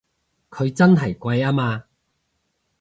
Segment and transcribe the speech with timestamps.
[0.49, 1.83] 佢真係貴吖嘛！